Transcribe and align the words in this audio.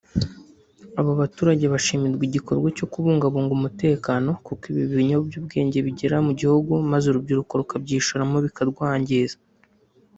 Abo 0.99 1.11
baturage 1.21 1.65
bashimirwa 1.73 2.23
igikorwa 2.29 2.67
cyo 2.77 2.85
kubungabunga 2.91 3.51
umutekano 3.59 4.29
kuko 4.45 4.63
ibi 4.71 4.83
biyobyabwenge 4.93 5.77
bigera 5.85 6.17
mu 6.27 6.31
gihugu 6.39 6.71
maze 6.91 7.05
urubyiruko 7.09 7.51
rukabyishoramo 7.61 8.37
bikarwangiza 8.45 9.37